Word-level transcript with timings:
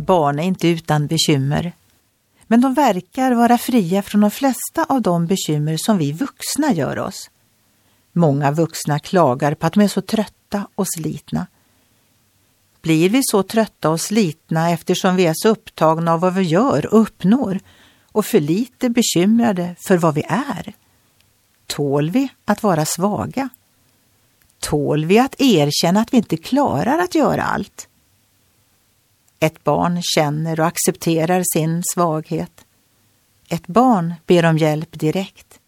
barn 0.00 0.38
är 0.38 0.42
inte 0.42 0.68
utan 0.68 1.06
bekymmer. 1.06 1.72
Men 2.46 2.60
de 2.60 2.74
verkar 2.74 3.32
vara 3.32 3.58
fria 3.58 4.02
från 4.02 4.20
de 4.20 4.30
flesta 4.30 4.84
av 4.88 5.02
de 5.02 5.26
bekymmer 5.26 5.76
som 5.78 5.98
vi 5.98 6.12
vuxna 6.12 6.72
gör 6.72 6.98
oss. 6.98 7.30
Många 8.12 8.50
vuxna 8.50 8.98
klagar 8.98 9.54
på 9.54 9.66
att 9.66 9.72
de 9.72 9.80
är 9.80 9.88
så 9.88 10.00
trötta 10.00 10.66
och 10.74 10.86
slitna. 10.88 11.46
Blir 12.82 13.10
vi 13.10 13.20
så 13.22 13.42
trötta 13.42 13.90
och 13.90 14.00
slitna 14.00 14.70
eftersom 14.70 15.16
vi 15.16 15.26
är 15.26 15.34
så 15.36 15.48
upptagna 15.48 16.12
av 16.12 16.20
vad 16.20 16.34
vi 16.34 16.42
gör 16.42 16.94
och 16.94 17.00
uppnår 17.00 17.60
och 18.12 18.26
för 18.26 18.40
lite 18.40 18.90
bekymrade 18.90 19.76
för 19.86 19.96
vad 19.96 20.14
vi 20.14 20.22
är? 20.28 20.74
Tål 21.66 22.10
vi 22.10 22.28
att 22.44 22.62
vara 22.62 22.84
svaga? 22.84 23.48
Tål 24.58 25.04
vi 25.04 25.18
att 25.18 25.34
erkänna 25.38 26.00
att 26.00 26.12
vi 26.12 26.16
inte 26.16 26.36
klarar 26.36 26.98
att 26.98 27.14
göra 27.14 27.42
allt? 27.42 27.88
Ett 29.40 29.64
barn 29.64 30.02
känner 30.02 30.60
och 30.60 30.66
accepterar 30.66 31.42
sin 31.54 31.82
svaghet. 31.94 32.64
Ett 33.48 33.66
barn 33.66 34.14
ber 34.26 34.44
om 34.44 34.58
hjälp 34.58 34.98
direkt. 34.98 35.60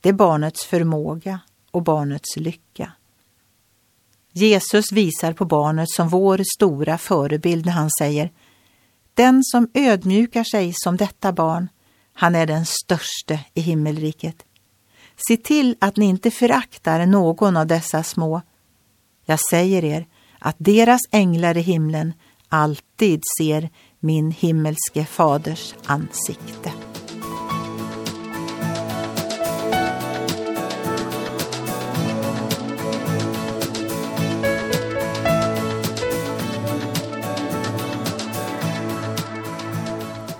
Det 0.00 0.08
är 0.08 0.12
barnets 0.12 0.64
förmåga 0.64 1.40
och 1.70 1.82
barnets 1.82 2.36
lycka. 2.36 2.92
Jesus 4.32 4.92
visar 4.92 5.32
på 5.32 5.44
barnet 5.44 5.90
som 5.90 6.08
vår 6.08 6.42
stora 6.56 6.98
förebild 6.98 7.66
när 7.66 7.72
han 7.72 7.90
säger 7.98 8.32
Den 9.14 9.44
som 9.44 9.68
ödmjukar 9.74 10.44
sig 10.44 10.72
som 10.76 10.96
detta 10.96 11.32
barn, 11.32 11.68
han 12.12 12.34
är 12.34 12.46
den 12.46 12.66
störste 12.66 13.40
i 13.54 13.60
himmelriket. 13.60 14.44
Se 15.28 15.36
till 15.36 15.76
att 15.78 15.96
ni 15.96 16.06
inte 16.06 16.30
föraktar 16.30 17.06
någon 17.06 17.56
av 17.56 17.66
dessa 17.66 18.02
små. 18.02 18.42
Jag 19.24 19.40
säger 19.50 19.84
er 19.84 20.06
att 20.38 20.56
deras 20.58 21.00
änglar 21.10 21.56
i 21.56 21.60
himlen 21.60 22.12
alltid 22.56 23.20
ser 23.38 23.68
min 24.00 24.30
himmelske 24.30 25.04
faders 25.04 25.74
ansikte. 25.86 26.72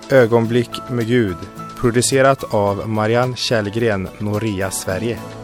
Ögonblick 0.09 0.89
med 0.89 1.07
Gud 1.07 1.37
producerat 1.77 2.53
av 2.53 2.89
Marianne 2.89 3.35
Källgren, 3.35 4.07
Noria 4.19 4.71
Sverige. 4.71 5.36